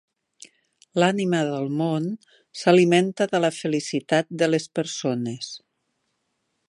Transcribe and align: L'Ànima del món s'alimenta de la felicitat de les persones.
L'Ànima 1.01 1.41
del 1.49 1.67
món 1.81 2.07
s'alimenta 2.61 3.29
de 3.35 3.43
la 3.45 3.53
felicitat 3.59 4.33
de 4.43 4.49
les 4.53 4.67
persones. 4.81 5.53